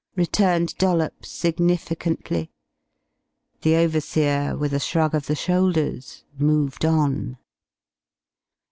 _"returned 0.17 0.75
Dollops 0.79 1.29
significantly. 1.29 2.49
The 3.61 3.75
overseer, 3.75 4.57
with 4.57 4.73
a 4.73 4.79
shrug 4.79 5.13
of 5.13 5.27
the 5.27 5.35
shoulders, 5.35 6.23
moved 6.39 6.85
on. 6.85 7.37